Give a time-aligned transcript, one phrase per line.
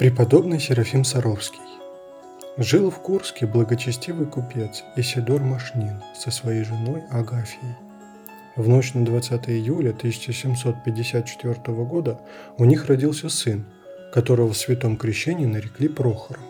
[0.00, 1.60] Преподобный Серафим Саровский
[2.56, 7.74] Жил в Курске благочестивый купец Исидор Машнин со своей женой Агафией.
[8.56, 11.54] В ночь на 20 июля 1754
[11.84, 12.18] года
[12.56, 13.66] у них родился сын,
[14.10, 16.44] которого в святом крещении нарекли Прохором.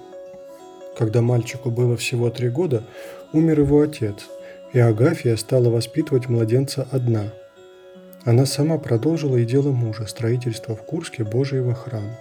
[0.96, 2.84] Когда мальчику было всего три года,
[3.32, 4.28] умер его отец,
[4.72, 7.24] и Агафия стала воспитывать младенца одна.
[8.24, 12.16] Она сама продолжила и дело мужа, строительство в Курске Божьего храма.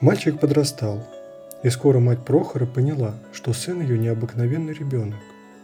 [0.00, 1.06] Мальчик подрастал,
[1.62, 5.18] и скоро мать Прохора поняла, что сын ее необыкновенный ребенок.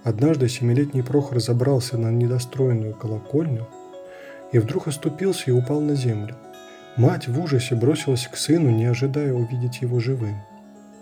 [0.05, 3.67] Однажды семилетний Прохор забрался на недостроенную колокольню
[4.53, 6.37] и вдруг оступился и упал на землю.
[6.97, 10.37] Мать в ужасе бросилась к сыну, не ожидая увидеть его живым.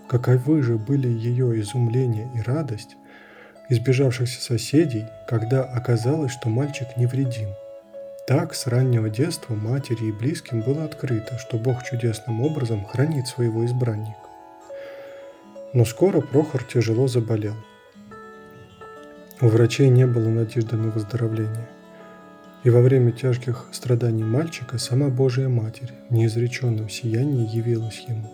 [0.08, 2.96] Каковы же были ее изумление и радость
[3.68, 7.48] избежавшихся соседей, когда оказалось, что мальчик невредим–
[8.26, 13.66] так с раннего детства матери и близким было открыто, что Бог чудесным образом хранит своего
[13.66, 14.16] избранника.
[15.74, 17.54] Но скоро Прохор тяжело заболел.
[19.40, 21.68] У врачей не было надежды на выздоровление.
[22.62, 28.32] И во время тяжких страданий мальчика сама Божия Матерь в неизреченном сиянии явилась ему.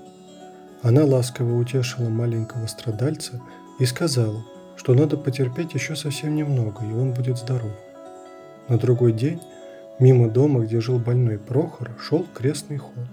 [0.83, 3.41] Она ласково утешила маленького страдальца
[3.81, 4.45] и сказала,
[4.77, 7.73] что надо потерпеть еще совсем немного, и он будет здоров.
[8.69, 9.41] На другой день
[10.01, 13.07] Мимо дома, где жил больной Прохор, шел крестный ход.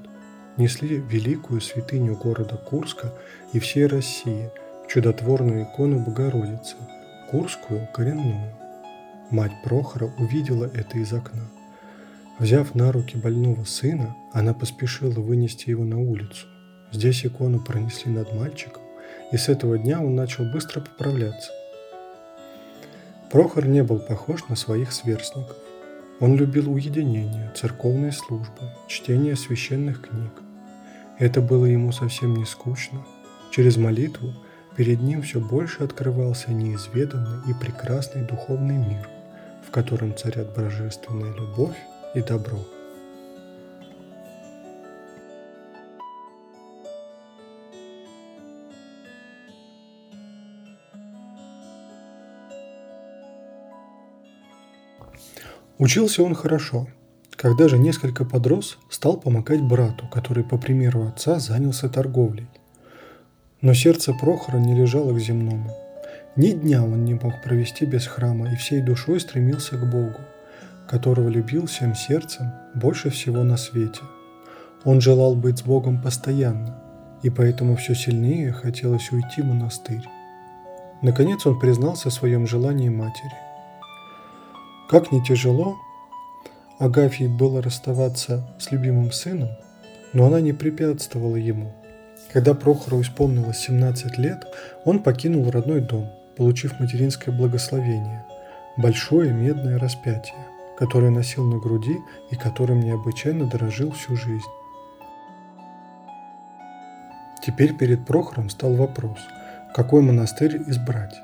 [0.55, 3.13] Несли великую святыню города Курска
[3.51, 4.49] и всей России,
[4.87, 6.77] чудотворную икону Богородицы,
[7.29, 8.53] Курскую коренную.
[9.31, 11.43] Мать Прохора увидела это из окна.
[12.39, 16.47] Взяв на руки больного сына, она поспешила вынести его на улицу.
[16.93, 18.81] Здесь икону пронесли над мальчиком,
[19.33, 21.51] и с этого дня он начал быстро поправляться.
[23.29, 25.57] Прохор не был похож на своих сверстников.
[26.19, 30.31] Он любил уединение, церковные службы, чтение священных книг.
[31.19, 33.05] Это было ему совсем не скучно.
[33.51, 34.33] Через молитву
[34.75, 39.07] перед ним все больше открывался неизведанный и прекрасный духовный мир,
[39.67, 41.77] в котором царят божественная любовь
[42.15, 42.65] и добро.
[55.79, 56.87] Учился он хорошо.
[57.35, 62.47] Когда же несколько подрос, стал помогать брату, который, по примеру отца, занялся торговлей.
[63.61, 65.71] Но сердце Прохора не лежало к земному.
[66.35, 70.19] Ни дня он не мог провести без храма и всей душой стремился к Богу,
[70.89, 74.01] которого любил всем сердцем больше всего на свете.
[74.83, 76.81] Он желал быть с Богом постоянно,
[77.21, 80.07] и поэтому все сильнее хотелось уйти в монастырь.
[81.03, 83.46] Наконец он признался в своем желании матери.
[84.89, 85.77] Как не тяжело
[86.79, 89.49] Агафье было расставаться с любимым сыном,
[90.13, 91.73] но она не препятствовала ему.
[92.31, 94.45] Когда Прохору исполнилось 17 лет,
[94.85, 98.25] он покинул родной дом, получив материнское благословение–
[98.77, 100.37] большое медное распятие,
[100.77, 101.97] которое носил на груди
[102.29, 104.45] и которым необычайно дорожил всю жизнь.
[107.43, 109.17] Теперь перед Прохором стал вопрос,
[109.73, 111.15] какой монастырь избрать.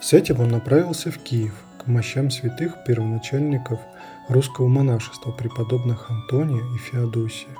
[0.00, 3.80] С этим он направился в Киев, мощам святых первоначальников
[4.28, 7.56] русского монашества преподобных Антония и Феодосия.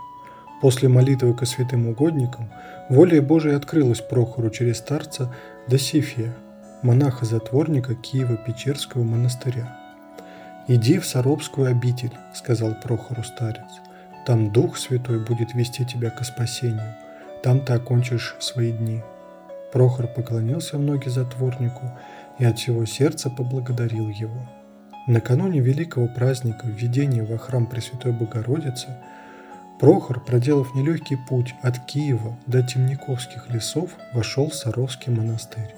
[0.60, 2.50] После молитвы ко святым угодникам
[2.88, 5.34] воля Божия открылась Прохору через старца
[5.68, 6.34] Досифия,
[6.82, 9.76] монаха-затворника Киева-Печерского монастыря.
[10.66, 13.80] «Иди в Саробскую обитель»,— сказал Прохору старец.
[14.26, 16.94] «Там Дух Святой будет вести тебя к спасению.
[17.42, 19.02] Там ты окончишь свои дни».
[19.72, 21.90] Прохор поклонился в ноги затворнику
[22.38, 24.48] и от всего сердца поблагодарил его.
[25.06, 28.88] Накануне великого праздника введения во храм Пресвятой Богородицы
[29.78, 35.74] Прохор, проделав нелегкий путь от Киева до Темниковских лесов, вошел в Саровский монастырь.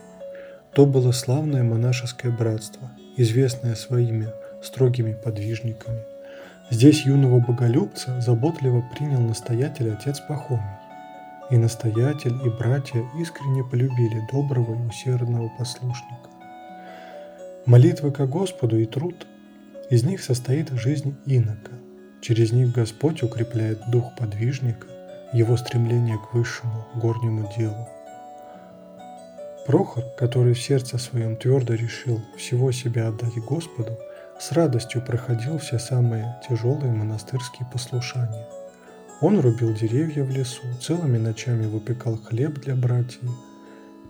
[0.72, 4.28] То было славное монашеское братство, известное своими
[4.62, 6.02] строгими подвижниками.
[6.70, 10.62] Здесь юного боголюбца заботливо принял настоятель отец Пахомий.
[11.50, 16.35] И настоятель, и братья искренне полюбили доброго и усердного послушника.
[17.66, 19.26] Молитва ко Господу и труд–
[19.88, 21.70] из них состоит жизнь инока.
[22.20, 24.88] Через них Господь укрепляет дух подвижника,
[25.32, 27.88] его стремление к высшему горнему делу.
[29.64, 33.96] Прохор, который в сердце своем твердо решил всего себя отдать Господу,
[34.40, 38.46] с радостью проходил все самые тяжелые монастырские послушания.
[39.20, 43.30] Он рубил деревья в лесу, целыми ночами выпекал хлеб для братьев,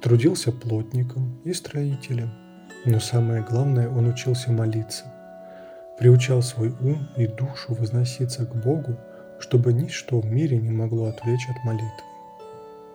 [0.01, 2.31] трудился плотником и строителем–
[2.87, 5.05] но самое главное, он учился молиться.
[5.99, 8.97] Приучал свой ум и душу возноситься к Богу,
[9.41, 12.05] чтобы ничто в мире не могло отвлечь от молитвы.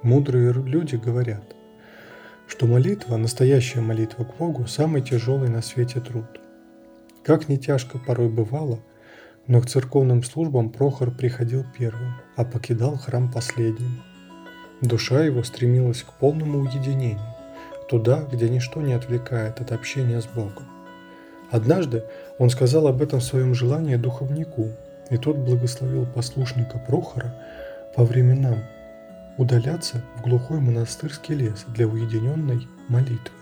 [0.02, 1.44] Мудрые люди говорят,
[2.48, 6.40] что молитва, настоящая молитва к Богу, самый тяжелый на свете труд.
[7.24, 8.80] Как не тяжко порой бывало,
[9.48, 14.02] но к церковным службам Прохор приходил первым, а покидал храм последним.
[14.82, 17.20] Душа его стремилась к полному уединению,
[17.92, 20.64] туда, где ничто не отвлекает от общения с Богом.
[21.52, 22.06] Однажды
[22.38, 24.70] он сказал об этом своем желании духовнику,
[25.10, 27.36] и тот благословил послушника Прохора
[27.94, 28.60] по временам
[29.38, 33.36] удаляться в глухой монастырский лес для уединенной молитвы.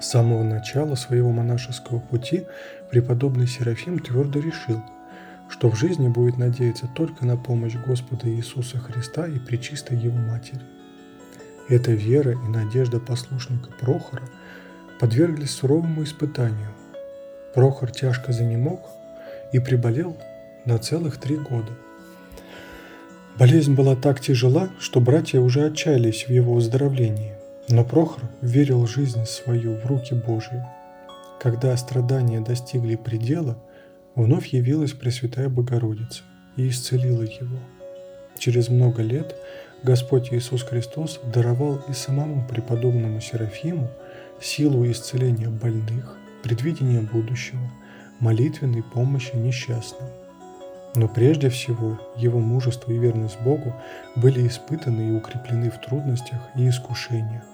[0.00, 2.46] С самого начала своего монашеского пути
[2.90, 4.82] преподобный Серафим твердо решил,
[5.50, 10.79] что в жизни будет надеяться только на помощь Господа Иисуса Христа и Пречистой Его Матери.
[11.70, 14.24] Эта вера и надежда послушника Прохора
[15.00, 16.68] подверглись суровому испытанию.
[17.54, 18.80] Прохор тяжко занемог
[19.52, 20.14] и приболел
[20.66, 21.72] на целых три года–
[23.40, 27.32] Болезнь была так тяжела, что братья уже отчаялись в его выздоровлении.
[27.68, 30.62] Но Прохор верил жизнь свою в руки Божии.
[31.40, 33.56] Когда страдания достигли предела,
[34.14, 36.22] вновь явилась Пресвятая Богородица
[36.56, 37.58] и исцелила его.
[38.38, 39.34] Через много лет
[39.82, 43.88] Господь Иисус Христос даровал и самому преподобному Серафиму
[44.38, 47.60] силу исцеления больных, предвидения будущего,
[48.18, 50.08] молитвенной помощи несчастным.
[50.96, 53.74] Но прежде всего его мужество и верность Богу
[54.16, 57.44] были испытаны и укреплены в трудностях и искушениях.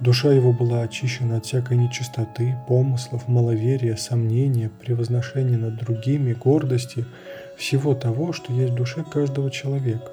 [0.00, 7.04] Душа его была очищена от всякой нечистоты, помыслов, маловерия, сомнения, превозношения над другими, гордости,
[7.56, 10.10] всего того, что есть в душе каждого человека.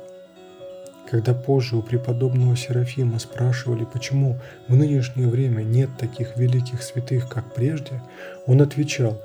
[1.10, 4.38] Когда позже у преподобного Серафима спрашивали, почему
[4.68, 8.02] в нынешнее время нет таких великих святых, как прежде,
[8.46, 9.22] он отвечал,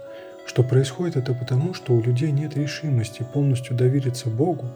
[0.47, 4.67] что происходит это потому, что у людей нет решимости полностью довериться Богу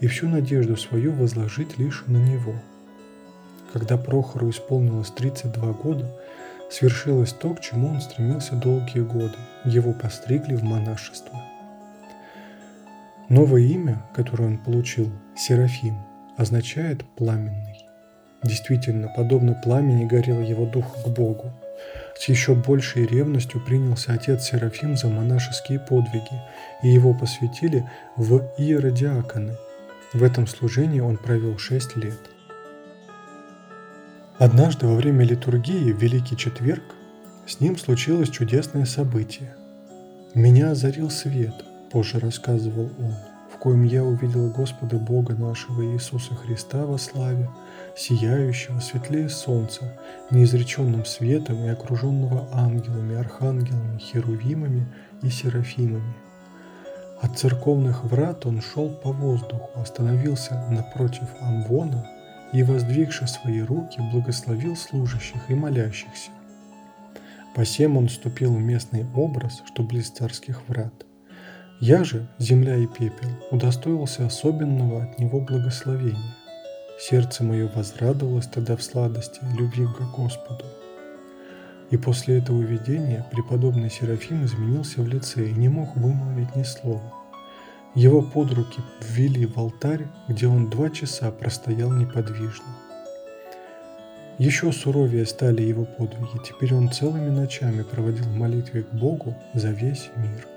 [0.00, 2.54] и всю надежду свою возложить лишь на Него.
[3.74, 6.10] Когда Прохору исполнилось 32 года,
[6.70, 9.36] свершилось то, к чему он стремился долгие годы.
[9.66, 11.42] Его постригли в монашество.
[13.28, 15.96] Новое имя, которое он получил, Серафим,
[16.36, 17.86] означает «пламенный».
[18.42, 21.52] Действительно, подобно пламени горел его дух к Богу–
[22.16, 26.40] с еще большей ревностью принялся отец Серафим за монашеские подвиги,
[26.82, 29.56] и его посвятили в иеродиаконы.
[30.12, 32.18] В этом служении он провел шесть лет.
[34.38, 36.82] Однажды во время литургии в Великий Четверг
[37.46, 39.54] с ним случилось чудесное событие.
[40.34, 41.54] «Меня озарил свет»,–
[41.92, 43.14] позже рассказывал он,–
[43.64, 47.48] «в коем я увидел Господа Бога нашего Иисуса Христа во славе,
[47.96, 49.98] сияющего светлее солнца,
[50.30, 54.86] неизреченным светом и окруженного ангелами, архангелами, херувимами
[55.22, 56.12] и серафимами.
[57.22, 62.06] От церковных врат он шел по воздуху, остановился напротив Амвона
[62.52, 66.32] и, воздвигши свои руки, благословил служащих и молящихся.
[67.54, 70.92] Посем он вступил в местный образ, что близ царских врат.
[71.80, 76.34] Я же, земля и пепел, удостоился особенного от него благословения.
[77.00, 80.64] Сердце мое возрадовалось тогда в сладости любви к Господу.
[81.90, 87.12] И после этого видения преподобный Серафим изменился в лице и не мог вымолвить ни слова.
[87.94, 92.66] Его под руки ввели в алтарь, где он два часа простоял неподвижно.
[94.38, 99.70] Еще суровее стали его подвиги, теперь он целыми ночами проводил в молитве к Богу за
[99.70, 100.53] весь мир.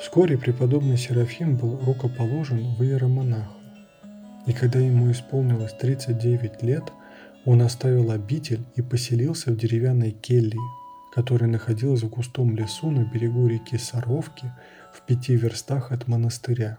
[0.00, 3.52] Вскоре преподобный Серафим был рукоположен в иеромонаха.
[4.46, 6.84] И когда ему исполнилось 39 лет,
[7.44, 10.60] он оставил обитель и поселился в деревянной келье,
[11.12, 14.52] которая находилась в густом лесу на берегу реки Саровки
[14.92, 16.78] в пяти верстах от монастыря.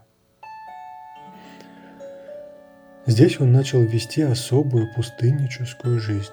[3.06, 6.32] Здесь он начал вести особую пустынническую жизнь.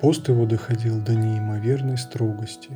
[0.00, 2.70] Пост его доходил до неимоверной строгости.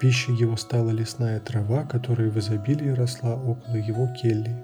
[0.00, 4.56] Пищей его стала лесная трава, которая в изобилии росла около его кельи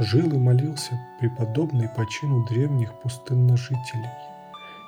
[0.00, 4.08] жил и молился преподобный по чину древних пустынножителей.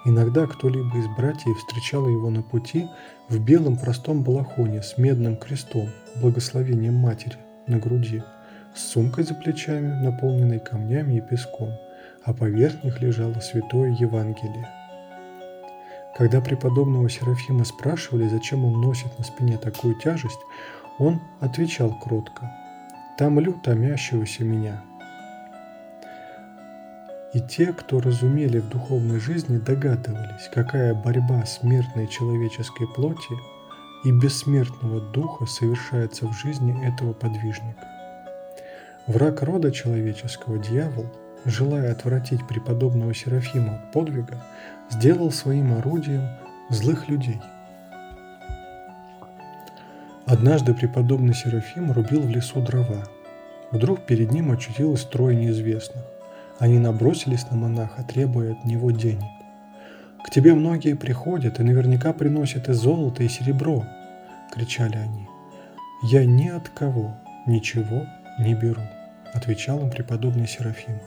[0.05, 2.89] Иногда кто-либо из братьев встречал его на пути
[3.29, 8.23] в белом простом балахоне с медным крестом, благословением матери, на груди,
[8.75, 11.71] с сумкой за плечами, наполненной камнями и песком,
[12.25, 14.69] а поверх них лежало святое Евангелие.
[16.17, 20.41] Когда преподобного Серафима спрашивали, зачем он носит на спине такую тяжесть,
[20.99, 22.53] он отвечал кротко
[23.19, 24.83] «Томлю томящегося меня,
[27.33, 33.35] и те, кто разумели в духовной жизни, догадывались, какая борьба смертной человеческой плоти
[34.05, 37.89] и бессмертного духа совершается в жизни этого подвижника.
[39.07, 41.07] Враг рода человеческого, дьявол,
[41.45, 44.43] желая отвратить преподобного Серафима от подвига,
[44.91, 46.29] сделал своим орудием
[46.69, 47.41] злых людей.
[50.27, 53.05] Однажды преподобный Серафим рубил в лесу дрова.
[53.71, 56.05] Вдруг перед ним очутилось трое неизвестных.
[56.59, 59.25] Они набросились на монаха, требуя от него денег.
[60.25, 63.85] «К тебе многие приходят и наверняка приносят и золото, и серебро»,–
[64.53, 65.27] кричали они.
[66.05, 68.07] «Я ни от кого ничего
[68.39, 68.83] не беру»,–
[69.35, 71.01] отвечал им преподобный Серафим.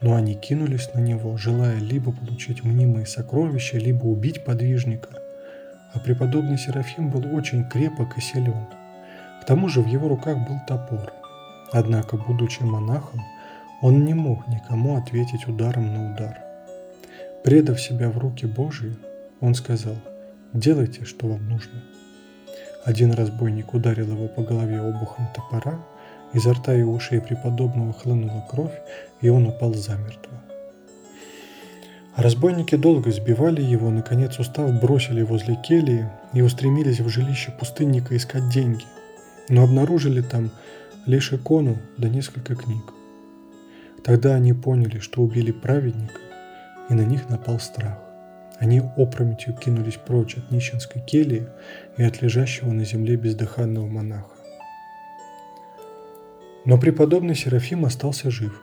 [0.00, 5.08] Но они кинулись на него, желая либо получить мнимые сокровища, либо убить подвижника.
[5.94, 8.66] А преподобный Серафим был очень крепок и силен.
[9.42, 11.12] К тому же в его руках был топор.
[11.72, 13.22] Однако, будучи монахом,
[13.82, 16.38] он не мог никому ответить ударом на удар.
[17.44, 18.96] Предав себя в руки Божии,
[19.40, 19.96] он сказал,
[20.52, 21.82] «Делайте, что вам нужно».
[22.84, 25.78] Один разбойник ударил его по голове обухом топора,
[26.32, 28.78] изо рта и ушей преподобного хлынула кровь,
[29.20, 30.32] и он упал замертво.
[32.16, 38.48] Разбойники долго сбивали его, наконец устав, бросили возле кельи и устремились в жилище пустынника искать
[38.48, 38.84] деньги,
[39.50, 40.50] но обнаружили там
[41.04, 42.84] лишь икону да несколько книг.
[44.02, 46.20] Тогда они поняли, что убили праведника,
[46.88, 47.98] и на них напал страх.
[48.58, 51.48] Они опрометью кинулись прочь от нищенской кельи
[51.98, 54.35] и от лежащего на земле бездыханного монаха.
[56.66, 58.60] Но преподобный Серафим остался жив.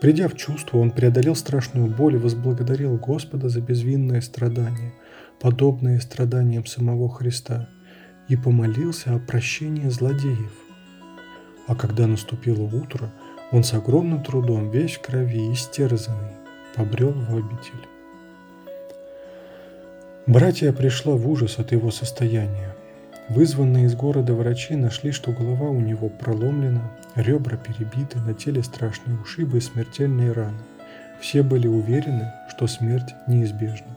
[0.00, 4.94] Придя в чувство, он преодолел страшную боль и возблагодарил Господа за безвинное страдание,
[5.38, 7.68] подобное страданиям самого Христа,
[8.28, 10.52] и помолился о прощении злодеев.
[11.66, 13.12] А когда наступило утро,
[13.52, 16.32] он с огромным трудом, весь в крови, истерзанный,
[16.74, 17.88] побрел в обитель.
[20.26, 22.74] Братья пришла в ужас от его состояния.
[23.28, 26.82] Вызванные из города врачи нашли, что голова у него проломлена,
[27.14, 30.58] ребра перебиты, на теле страшные ушибы и смертельные раны.
[31.20, 33.96] Все были уверены, что смерть неизбежна.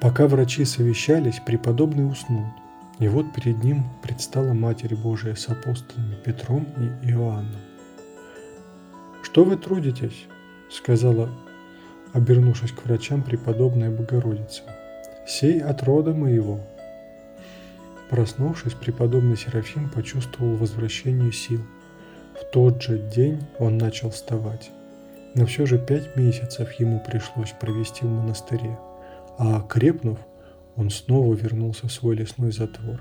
[0.00, 2.46] Пока врачи совещались, преподобный уснул.
[3.00, 7.60] И вот перед ним предстала Матерь Божия с апостолами Петром и Иоанном.
[9.22, 10.26] «Что вы трудитесь?»–
[10.70, 11.28] сказала,
[12.14, 14.62] обернувшись к врачам, преподобная Богородица–
[15.26, 16.60] сей от рода моего».
[18.10, 21.60] Проснувшись, преподобный Серафим почувствовал возвращение сил.
[22.34, 24.72] В тот же день он начал вставать.
[25.36, 28.76] Но все же пять месяцев ему пришлось провести в монастыре,
[29.38, 30.18] а окрепнув,
[30.74, 33.00] он снова вернулся в свой лесной затвор.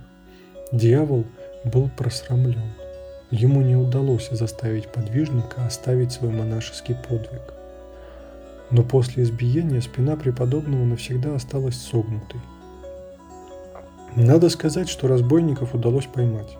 [0.71, 1.25] Дьявол
[1.63, 2.71] был просрамлен.
[3.31, 7.53] Ему не удалось заставить подвижника оставить свой монашеский подвиг.
[8.69, 12.41] Но после избиения спина преподобного навсегда осталась согнутой.
[14.15, 16.57] Надо сказать, что разбойников удалось поймать.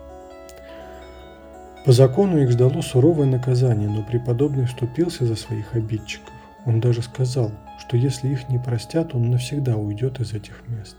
[1.84, 6.32] По закону их ждало суровое наказание, но преподобный вступился за своих обидчиков.
[6.66, 10.96] Он даже сказал, что если их не простят, он навсегда уйдет из этих мест.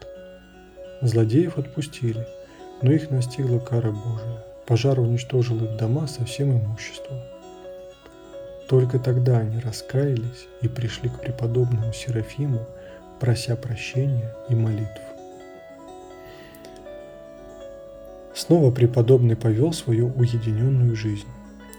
[1.01, 2.25] Злодеев отпустили,
[2.81, 4.43] но их настигла кара Божия.
[4.65, 7.17] Пожар уничтожил их дома со всем имуществом.
[8.67, 12.65] Только тогда они раскаялись и пришли к преподобному Серафиму,
[13.19, 15.01] прося прощения и молитв.
[18.41, 21.27] Снова преподобный повел свою уединенную жизнь.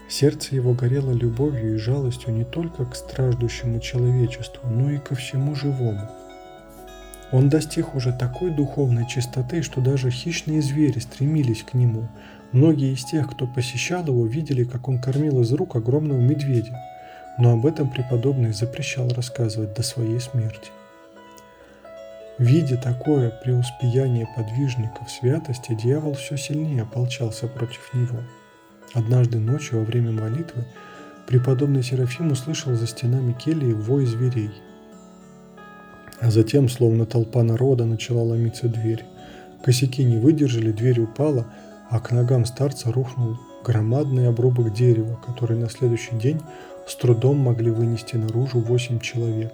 [0.07, 5.55] Сердце его горело любовью и жалостью не только к страждущему человечеству, но и ко всему
[5.55, 6.09] живому.
[7.33, 12.07] Он достиг уже такой духовной чистоты, что даже хищные звери стремились к нему,
[12.53, 16.79] Многие из тех, кто посещал его, видели, как он кормил из рук огромного медведя,
[17.39, 20.69] но об этом преподобный запрещал рассказывать до своей смерти.
[22.37, 28.19] Видя такое преуспеяние подвижников святости, дьявол все сильнее ополчался против него.
[28.93, 30.65] Однажды ночью во время молитвы
[31.27, 34.51] преподобный Серафим услышал за стенами кельи вой зверей.
[36.19, 39.03] А затем, словно толпа народа, начала ломиться дверь.
[39.63, 41.45] Косяки не выдержали, дверь упала–
[41.93, 46.41] а к ногам старца рухнул громадный обрубок дерева, который на следующий день
[46.87, 49.53] с трудом могли вынести наружу восемь человек.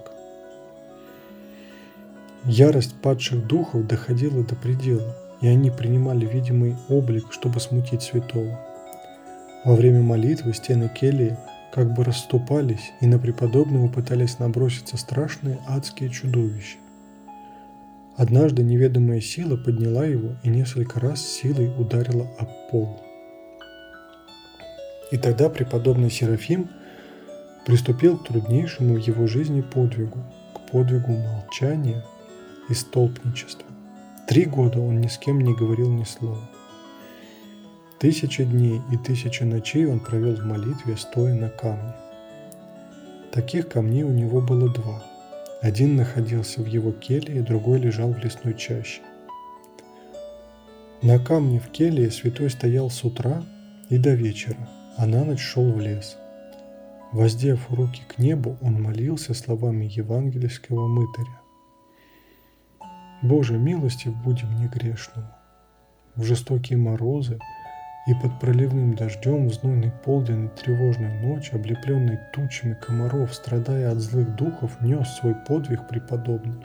[2.45, 8.57] Ярость падших духов доходила до предела, и они принимали видимый облик, чтобы смутить святого.
[9.65, 11.37] Во время молитвы стены кельи
[11.73, 16.77] как бы расступались, и на преподобного пытались наброситься страшные адские чудовища.
[18.15, 22.99] Однажды неведомая сила подняла его и несколько раз силой ударила об пол.
[25.11, 26.69] И тогда преподобный Серафим
[27.65, 30.19] приступил к труднейшему в его жизни подвигу,
[30.53, 32.03] к подвигу молчания
[32.69, 33.67] и столпничества.
[34.27, 36.49] Три года он ни с кем не говорил ни слова.
[37.99, 41.93] Тысячи дней и тысячи ночей он провел в молитве, стоя на камне.
[43.31, 45.03] Таких камней у него было два.
[45.61, 49.01] Один находился в его келье, другой лежал в лесной чаще.
[51.01, 53.43] На камне в келье святой стоял с утра
[53.89, 56.17] и до вечера, а на ночь шел в лес.
[57.11, 61.38] Воздев руки к небу, он молился словами евангельского мытаря.
[63.21, 65.27] «Боже, милостив будем мне грешному».
[66.15, 67.39] В жестокие морозы
[68.07, 73.99] и под проливным дождем в знойный полдень и тревожную ночь, облепленный тучами комаров, страдая от
[73.99, 76.63] злых духов, нес свой подвиг преподобный.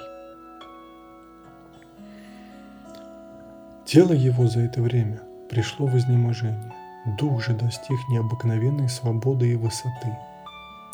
[3.85, 5.21] Тело его за это время
[5.51, 6.73] пришло в изнеможение.
[7.19, 10.17] Дух же достиг необыкновенной свободы и высоты.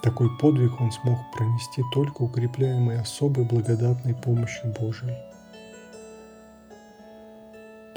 [0.02, 5.29] Такой подвиг он смог пронести только укрепляемый особой благодатной помощью Божией.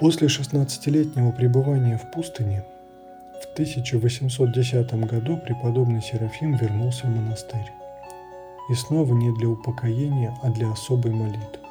[0.03, 2.65] После 16-летнего пребывания в пустыне
[3.41, 7.71] в 1810 году преподобный Серафим вернулся в монастырь.
[8.69, 11.61] И снова не для упокоения, а для особой молитвы.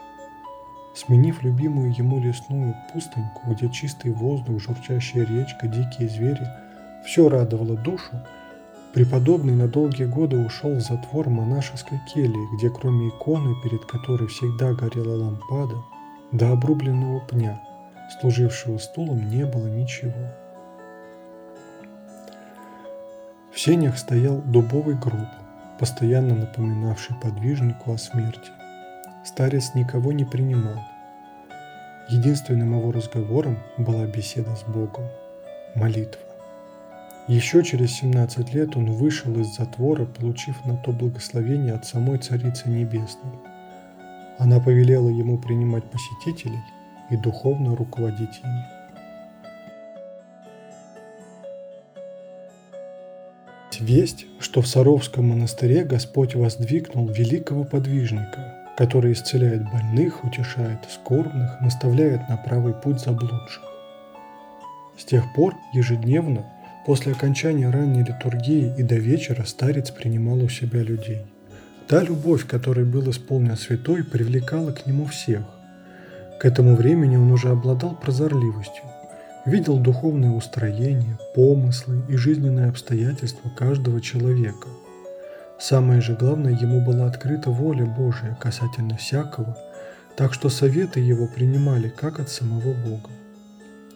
[0.94, 6.48] Сменив любимую ему лесную пустыньку, где чистый воздух, журчащая речка, дикие звери,
[7.04, 8.12] все радовало душу,
[8.94, 14.72] преподобный на долгие годы ушел в затвор монашеской кельи, где кроме иконы, перед которой всегда
[14.72, 15.76] горела лампада,
[16.32, 17.60] до обрубленного пня,
[18.20, 20.12] служившего стулом, не было ничего.
[23.52, 25.28] В сенях стоял дубовый гроб,
[25.78, 28.50] постоянно напоминавший подвижнику о смерти.
[29.24, 30.78] Старец никого не принимал.
[32.08, 35.04] Единственным его разговором была беседа с Богом,
[35.74, 36.20] молитва.
[37.28, 42.68] Еще через 17 лет он вышел из затвора, получив на то благословение от самой Царицы
[42.68, 43.32] Небесной.
[44.38, 46.60] Она повелела ему принимать посетителей
[47.10, 48.82] и духовно руководить ими.
[53.82, 62.28] Весть, что в Саровском монастыре Господь воздвигнул великого подвижника, который исцеляет больных, утешает скорбных, наставляет
[62.28, 63.64] на правый путь заблудших.
[64.96, 66.44] С тех пор ежедневно,
[66.86, 71.26] после окончания ранней литургии и до вечера старец принимал у себя людей.
[71.88, 75.42] Та любовь, которой был исполнен святой, привлекала к нему всех.
[76.42, 78.84] К этому времени он уже обладал прозорливостью,
[79.46, 84.68] видел духовное устроение, помыслы и жизненные обстоятельства каждого человека–
[85.62, 89.56] Самое же главное, ему была открыта воля Божия касательно всякого,
[90.16, 93.10] так что советы его принимали как от самого Бога.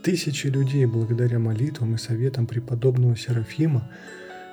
[0.04, 3.90] Тысячи людей, благодаря молитвам и советам преподобного Серафима,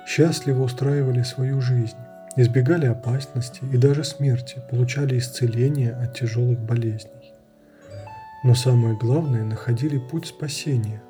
[0.08, 1.96] счастливо устраивали свою жизнь,
[2.34, 7.13] избегали опасности и даже смерти, получали исцеление от тяжелых болезней.
[8.44, 11.02] Но самое главное, находили путь спасения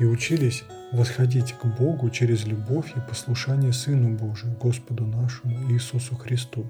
[0.00, 6.68] и учились восходить к Богу через любовь и послушание Сыну Божию, Господу нашему Иисусу Христу.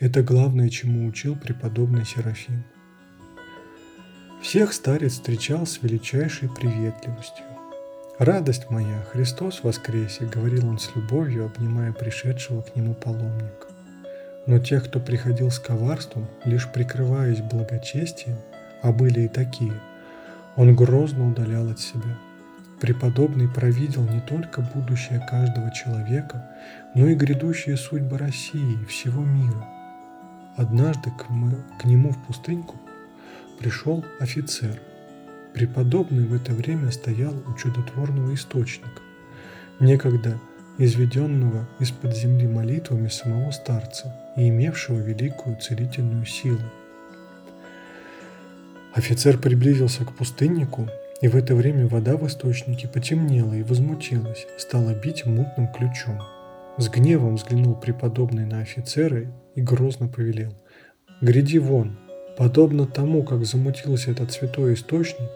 [0.00, 2.64] Это главное, чему учил преподобный Серафим.
[4.40, 7.44] Всех старец встречал с величайшей приветливостью.
[8.18, 13.68] «Радость моя, Христос воскресе!»– говорил он с любовью, обнимая пришедшего к нему паломника.
[14.46, 18.38] Но тех, кто приходил с коварством, лишь прикрываясь благочестием,
[18.84, 19.74] а были и такие,
[20.54, 22.16] он грозно удалял от себя–
[22.84, 26.44] Преподобный провидел не только будущее каждого человека,
[26.94, 29.66] но и грядущие судьбы России и всего мира.
[30.56, 32.76] Однажды к, мы, к нему в пустыньку
[33.58, 34.78] пришел офицер.
[35.54, 39.00] Преподобный в это время стоял у чудотворного источника,
[39.80, 40.38] некогда
[40.76, 46.60] изведенного из-под земли молитвами самого старца и имевшего великую целительную силу.
[48.94, 50.88] Офицер приблизился к пустыннику
[51.20, 56.20] и в это время вода в источнике потемнела и возмутилась, стала бить мутным ключом.
[56.78, 59.26] С гневом взглянул преподобный на офицера
[59.56, 60.54] и грозно повелел.
[61.20, 61.98] «Гряди вон!
[62.38, 65.30] Подобно тому, как замутился этот святой источник,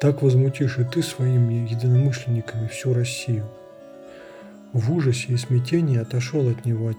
[0.00, 3.48] так возмутишь и ты своими единомышленниками всю Россию».
[4.72, 6.92] В ужасе и смятении отошел от него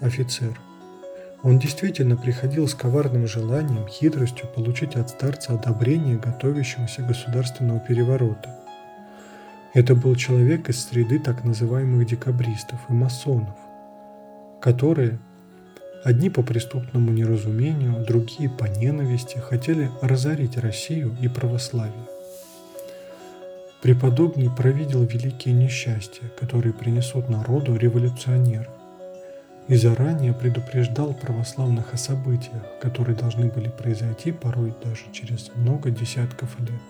[0.00, 0.58] офицер–
[1.42, 8.54] он действительно приходил с коварным желанием, хитростью получить от старца одобрение готовящегося государственного переворота.
[9.72, 13.56] Это был человек из среды так называемых декабристов и масонов,
[14.60, 15.18] которые
[16.04, 22.06] одни по преступному неразумению, другие по ненависти хотели разорить Россию и православие.
[23.80, 28.68] Преподобный провидел великие несчастья, которые принесут народу революционеры
[29.70, 36.58] и заранее предупреждал православных о событиях, которые должны были произойти порой даже через много десятков
[36.58, 36.82] лет.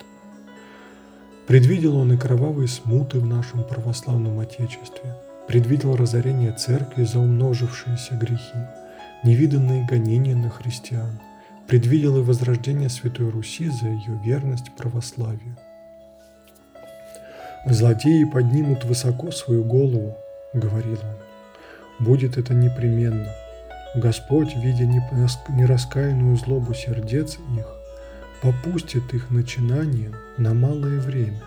[1.47, 5.15] Предвидел он и кровавые смуты в нашем православном Отечестве,
[5.47, 8.59] предвидел разорение церкви за умножившиеся грехи,
[9.25, 11.21] невиданные гонения на христиан,
[11.69, 15.59] предвидел и возрождение Святой Руси за ее верность православию.
[17.67, 20.17] «Злодеи поднимут высоко свою голову»,—
[20.55, 21.30] говорил он.
[22.01, 23.29] «Будет это непременно.
[23.95, 27.67] Господь, видя нераскаянную злобу сердец их,
[28.43, 31.43] попустит их начинанием на малое время,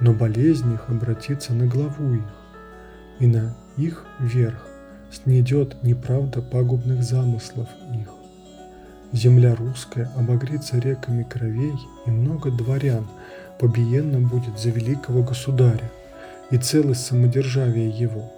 [0.00, 2.22] но болезнь их обратится на главу их,
[3.18, 4.66] и на их верх
[5.10, 8.08] снедет неправда пагубных замыслов их.
[9.12, 11.74] Земля русская обогрится реками кровей,
[12.06, 13.06] и много дворян
[13.58, 15.90] побиенно будет за великого государя
[16.50, 18.32] и целость самодержавия его.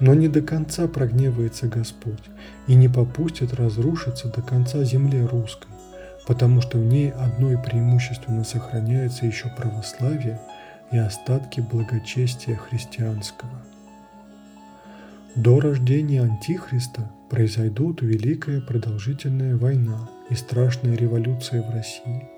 [0.00, 2.22] Но не до конца прогневается Господь
[2.66, 5.70] и не попустит разрушиться до конца земле русской,
[6.26, 10.40] потому что в ней одной преимущественно сохраняется еще православие
[10.90, 13.62] и остатки благочестия христианского.
[15.34, 22.28] До рождения Антихриста произойдут великая продолжительная война и страшная революция в России,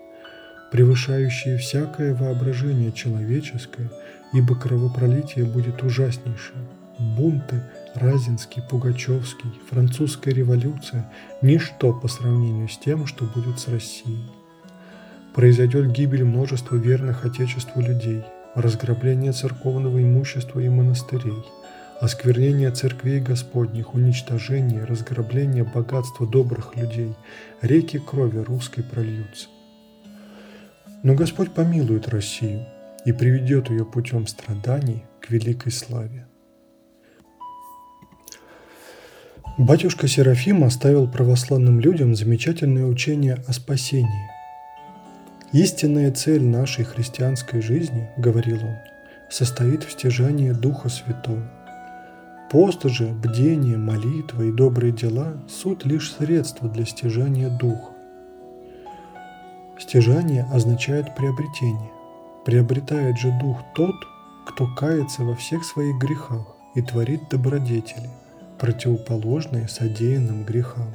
[0.71, 3.91] превышающие всякое воображение человеческое,
[4.33, 6.65] ибо кровопролитие будет ужаснейшее.
[6.99, 7.63] Бунты,
[7.95, 11.11] Разинский, Пугачевский, французская революция–
[11.43, 14.31] ничто по сравнению с тем, что будет с Россией.
[15.35, 18.23] Произойдет гибель множества верных Отечеству людей,
[18.55, 21.45] разграбление церковного имущества и монастырей–
[22.01, 27.15] осквернение церквей Господних, уничтожение, разграбление богатства добрых людей,
[27.63, 29.49] реки крови русской прольются.
[31.03, 32.67] Но Господь помилует Россию
[33.05, 36.27] и приведет ее путем страданий к великой славе.
[39.59, 44.31] Батюшка Серафим оставил православным людям замечательное учение о спасении.
[45.53, 48.77] «Истинная цель нашей христианской жизни,— говорил он,—
[49.31, 51.43] состоит в стяжании Духа Святого–
[52.55, 57.91] Пост же, бдение, молитва и добрые дела– суть лишь средства для стяжания духа.
[59.77, 61.91] Стяжание означает приобретение.
[62.45, 63.97] Приобретает же дух тот,
[64.47, 68.09] кто кается во всех своих грехах и творит добродетели,
[68.59, 70.95] противоположные содеянным грехам.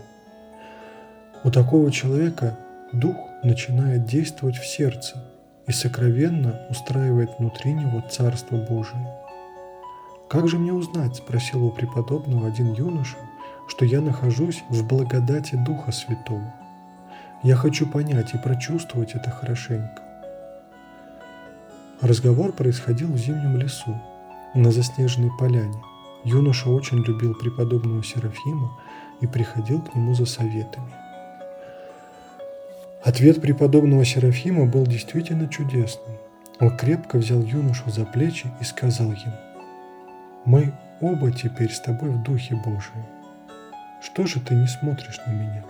[1.44, 2.58] У такого человека
[2.92, 5.24] дух начинает действовать в сердце
[5.68, 9.08] и сокровенно устраивает внутри него Царство Божие.
[10.30, 13.18] «Как же мне узнать?»– спросил у преподобного один юноша,
[13.68, 16.54] что я нахожусь в благодати Духа Святого.
[17.42, 20.04] Я хочу понять и прочувствовать это хорошенько.
[22.02, 23.96] Разговор происходил в зимнем лесу,
[24.54, 25.82] на заснеженной поляне.
[26.24, 28.72] Юноша очень любил преподобного Серафима
[29.22, 30.94] и приходил к нему за советами.
[33.04, 36.18] Ответ преподобного Серафима был действительно чудесным.
[36.60, 39.36] Он крепко взял юношу за плечи и сказал ему–
[40.46, 43.06] мы оба теперь с тобой в Духе Божием.
[44.02, 45.66] Что же ты не смотришь на меня?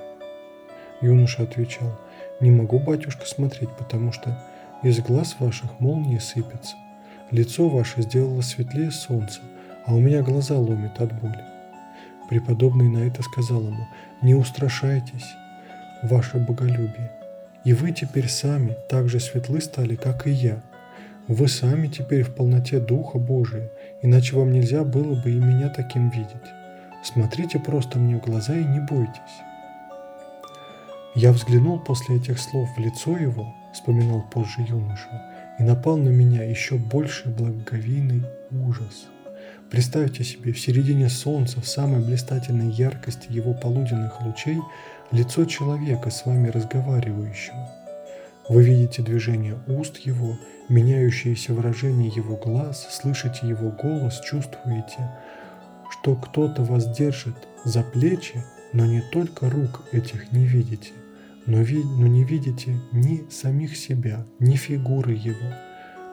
[1.02, 2.00] Юноша отвечал,
[2.40, 4.38] не могу, батюшка, смотреть, потому что
[4.84, 6.76] из глаз ваших молнии сыпятся.
[7.32, 9.42] Лицо ваше сделало светлее солнца,
[9.90, 11.44] а у меня глаза ломит от боли.
[12.30, 13.88] Преподобный на это сказал ему,
[14.22, 15.26] не устрашайтесь,
[16.04, 17.12] ваше боголюбие,
[17.64, 20.62] и вы теперь сами так же светлы стали, как и я.
[21.28, 23.72] Вы сами теперь в полноте Духа Божия,
[24.04, 26.54] иначе вам нельзя было бы и меня таким видеть.
[27.04, 29.38] Смотрите просто мне в глаза и не бойтесь.
[31.16, 35.26] Я взглянул после этих слов в лицо его, вспоминал позже юноша,
[35.58, 38.22] и напал на меня еще больше благоговейный
[38.52, 39.08] ужас.
[39.70, 44.58] Представьте себе, в середине солнца, в самой блистательной яркости его полуденных лучей,
[45.12, 47.70] лицо человека с вами разговаривающего.
[48.50, 55.12] Вы видите движение уст его меняющееся выражение его глаз, слышите его голос, чувствуете,
[55.92, 60.94] что кто-то вас держит за плечи, но не только рук этих не видите,
[61.46, 65.54] но, ви, но не видите ни самих себя, ни фигуры его,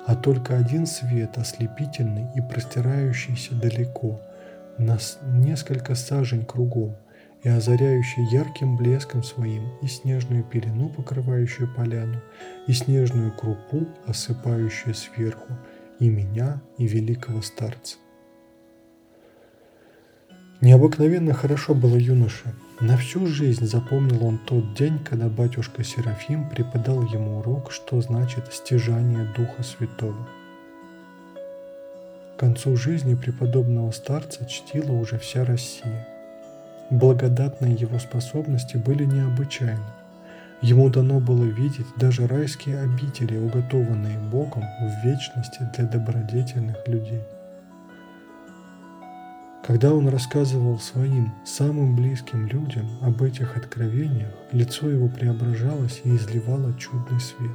[0.07, 4.21] а только один свет, ослепительный и простирающийся далеко,
[4.79, 6.97] на несколько сажень кругом,
[7.43, 12.21] и озаряющий ярким блеском своим и снежную пелену, покрывающую поляну,
[12.67, 15.53] и снежную крупу, осыпающую сверху,
[15.99, 17.97] и меня, и великого старца.
[20.61, 22.55] Необыкновенно хорошо было юноше.
[22.81, 28.53] На всю жизнь запомнил он тот день, когда батюшка Серафим преподал ему урок, что значит
[28.53, 30.29] стяжание Духа Святого.
[32.37, 36.07] К концу жизни преподобного старца чтила уже вся Россия–
[36.91, 39.83] Благодатные его способности были необычайны.
[40.63, 47.23] Ему дано было видеть даже райские обители, уготованные Богом в вечности для добродетельных людей.
[49.67, 56.73] Когда он рассказывал своим самым близким людям об этих откровениях, лицо его преображалось и изливало
[56.79, 57.51] чудный свет.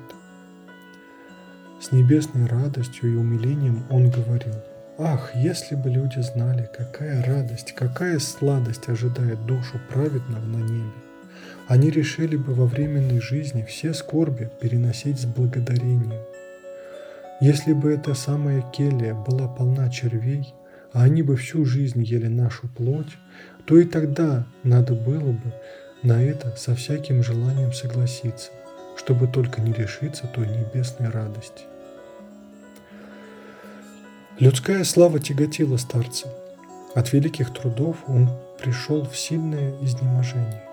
[1.80, 4.56] С небесной радостью и умилением он говорил,
[4.98, 10.92] «Ах, если бы люди знали, какая радость, какая сладость ожидает душу праведного на небе!
[11.70, 16.20] Они решили бы во временной жизни все скорби переносить с благодарением.
[17.40, 20.54] Если бы эта самая келья была полна червей,
[20.94, 23.18] а они бы всю жизнь ели нашу плоть,
[23.66, 25.54] то и тогда надо было бы
[26.04, 28.52] на это со всяким желанием согласиться,
[28.98, 31.64] чтобы только не лишиться той небесной радости.
[34.40, 36.28] Людская слава тяготила старца.
[36.96, 40.64] От великих трудов он пришел в сильное изнеможение.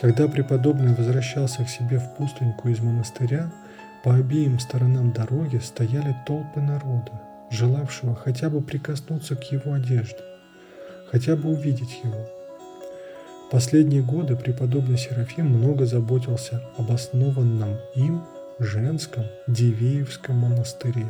[0.00, 3.50] Когда преподобный возвращался к себе в пустыньку из монастыря,
[4.04, 7.12] по обеим сторонам дороги стояли толпы народа,
[7.50, 10.20] желавшего хотя бы прикоснуться к его одежде,
[11.10, 12.28] хотя бы увидеть его.
[13.50, 18.24] Последние годы преподобный Серафим много заботился об основанном им
[18.58, 21.06] женском Дивеевском монастыре.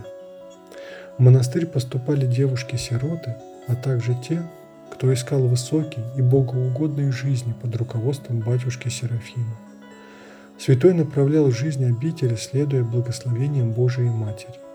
[1.16, 3.36] В монастырь поступали девушки-сироты,
[3.68, 4.42] а также те,
[4.90, 9.56] кто искал высокий и богоугодной жизни под руководством батюшки Серафима.
[10.58, 14.65] Святой направлял жизнь обители, следуя благословениям Божией Матери.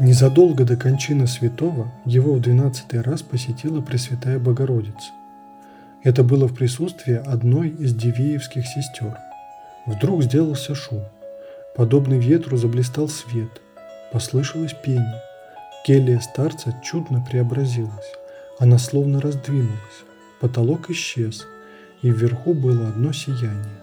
[0.00, 5.10] Незадолго до кончины святого его в двенадцатый раз посетила Пресвятая Богородица.
[6.04, 9.18] Это было в присутствии одной из Дивеевских сестер.
[9.86, 11.02] Вдруг сделался шум.
[11.74, 13.50] Подобный ветру заблистал свет.
[14.12, 15.20] Послышалось пение.
[15.84, 18.12] Келья старца чудно преобразилась.
[18.60, 20.04] Она словно раздвинулась.
[20.40, 21.44] Потолок исчез,
[22.02, 23.82] и вверху было одно сияние.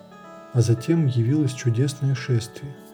[0.53, 2.73] А затем явилось чудесное шествие–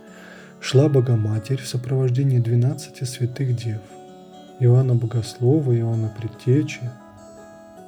[0.72, 3.82] шла Богоматерь в сопровождении двенадцати святых дев–
[4.62, 6.90] Иоанна Богослова, Иоанна Предтечи.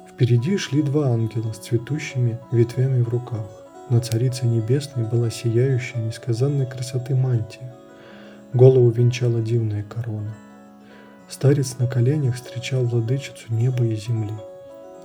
[0.06, 3.46] Впереди шли два ангела с цветущими ветвями в руках.
[3.88, 7.74] На Царице Небесной была сияющая несказанной красоты мантия.
[8.52, 10.34] Голову венчала дивная корона.
[11.30, 14.34] Старец на коленях встречал владычицу неба и земли.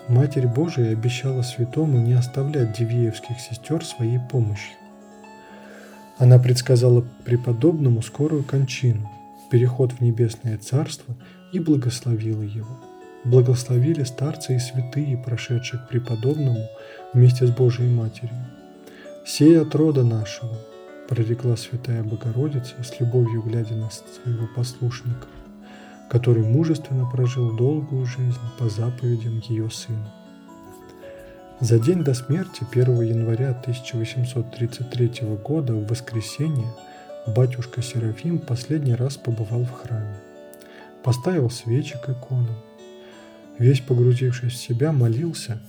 [0.09, 4.78] Матерь Божия обещала святому не оставлять Дивеевских сестер своей помощью.
[6.19, 9.09] Она предсказала преподобному скорую кончину,
[9.49, 11.15] переход в небесное царство
[11.53, 12.77] и благословила его.
[13.23, 16.67] Благословили старцы и святые, прошедшие к преподобному
[17.13, 18.35] вместе с Божией Матерью.
[19.25, 20.57] «Сей от рода нашего»,–
[21.07, 25.27] прорекла святая Богородица, с любовью глядя на своего послушника,
[26.09, 30.13] который мужественно прожил долгую жизнь по заповедям ее сына.
[31.61, 35.11] За день до смерти, 1 января 1833
[35.43, 36.67] года, в воскресенье,
[37.27, 40.15] батюшка Серафим последний раз побывал в храме.
[41.03, 42.55] Поставил свечи к иконам.
[43.57, 45.61] Весь погрузившись в себя, молился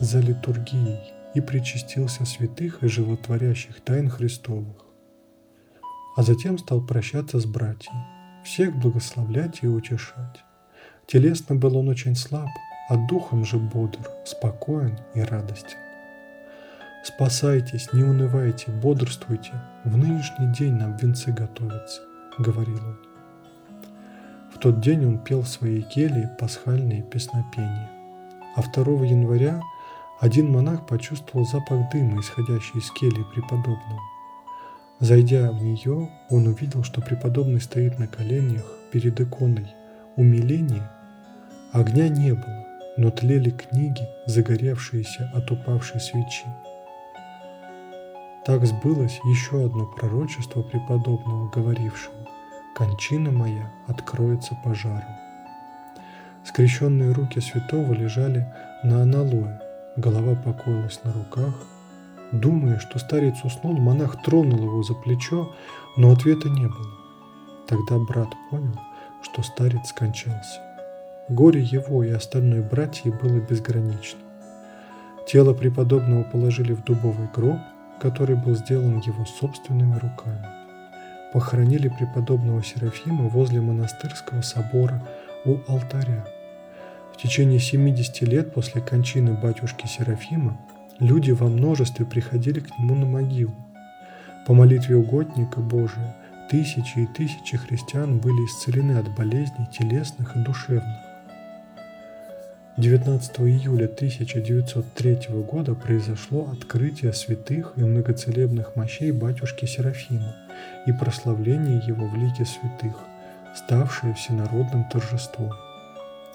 [0.00, 4.86] за литургией и причастился святых и животворящих тайн Христовых.
[6.16, 8.06] А затем стал прощаться с братьями,
[8.42, 10.42] всех благословлять и утешать.
[11.06, 12.48] Телесно был он очень слаб–
[12.88, 15.78] а духом же бодр, спокоен и радостен.
[17.04, 19.52] «Спасайтесь, не унывайте, бодрствуйте,
[19.84, 22.00] в нынешний день нам венцы готовятся»,—
[22.38, 22.98] говорил он.
[24.52, 27.90] В тот день он пел в своей келье пасхальные песнопения.
[28.56, 29.62] А 2 января
[30.20, 34.00] один монах почувствовал запах дыма, исходящий из кельи преподобного.
[34.98, 39.68] Зайдя в нее, он увидел, что преподобный стоит на коленях перед иконой.
[40.16, 40.90] Умиление
[41.72, 42.66] огня не было,
[42.98, 46.46] но тлели книги, загоревшиеся от упавшей свечи.
[48.44, 52.16] Так сбылось еще одно пророчество преподобного, говорившего
[52.74, 55.16] «Кончина моя откроется пожаром».
[56.44, 59.62] Скрещенные руки святого лежали на аналое,
[59.96, 61.54] голова покоилась на руках.
[62.32, 65.54] Думая, что старец уснул, монах тронул его за плечо,
[65.96, 66.94] но ответа не было.
[67.68, 68.78] Тогда брат понял,
[69.22, 70.67] что старец скончался.
[71.28, 74.18] Горе его и остальной братьи было безгранично.
[75.26, 77.58] Тело преподобного положили в дубовый гроб,
[78.00, 80.46] который был сделан его собственными руками.
[81.34, 85.06] Похоронили преподобного Серафима возле монастырского собора
[85.44, 86.24] у алтаря.
[87.12, 90.58] В течение 70 лет после кончины батюшки Серафима
[90.98, 93.54] люди во множестве приходили к нему на могилу.
[94.46, 96.16] По молитве угодника Божия
[96.50, 101.07] тысячи и тысячи христиан были исцелены от болезней телесных и душевных.
[102.78, 105.18] 19 июля 1903
[105.50, 110.36] года произошло открытие святых и многоцелебных мощей батюшки Серафима
[110.86, 112.96] и прославление его в лике святых
[113.56, 115.50] ставшее всенародным торжеством.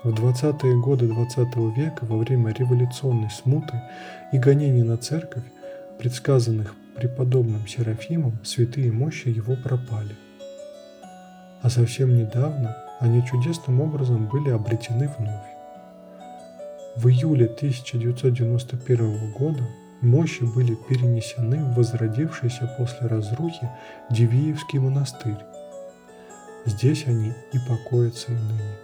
[0.03, 3.81] В 20-е годы 20 века во время революционной смуты
[4.33, 5.45] и гонений на церковь,
[5.97, 10.17] предсказанных преподобным Серафимом, святые мощи его пропали.
[11.61, 15.52] А совсем недавно они чудесным образом были обретены вновь.
[16.95, 19.63] В июле 1991 года
[20.01, 23.67] мощи были перенесены в возродившийся после разрухи
[24.11, 25.39] Дивиевский монастырь.
[26.65, 28.77] Здесь они и покоятся и ныне.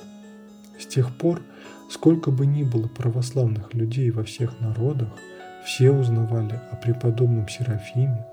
[0.79, 1.43] С тех пор,
[1.91, 5.09] сколько бы ни было православных людей во всех народах,
[5.63, 8.25] все узнавали о преподобном Серафиме,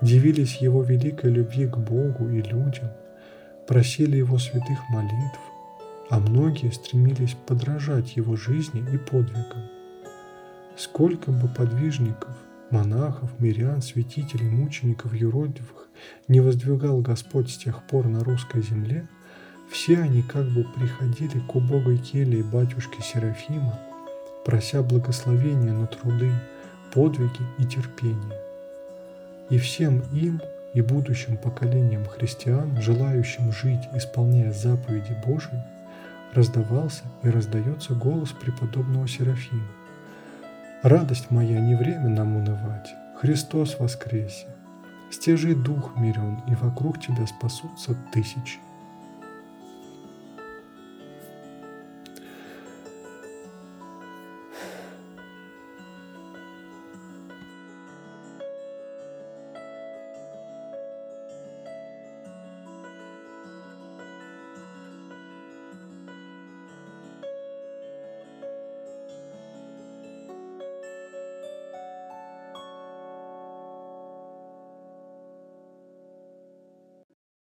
[0.00, 2.90] дивились его великой любви к Богу и людям,
[3.66, 5.40] просили его святых молитв,
[6.10, 9.62] а многие стремились подражать его жизни и подвигам.
[10.76, 12.34] Сколько бы подвижников,
[12.70, 15.88] монахов, мирян, святителей, мучеников, юродивых
[16.28, 19.08] не воздвигал Господь с тех пор на русской земле,
[19.70, 23.78] все они как бы приходили к убогой келье батюшки Серафима,
[24.44, 26.30] прося благословения на труды,
[26.92, 28.38] подвиги и терпение.
[29.50, 30.40] И всем им
[30.74, 35.62] и будущим поколениям христиан, желающим жить, исполняя заповеди Божии,
[36.32, 39.66] раздавался и раздается голос преподобного Серафима.
[40.82, 44.48] «Радость моя, не время нам унывать, Христос воскресе!
[45.10, 48.58] Стяжи дух мирен, и вокруг тебя спасутся тысячи».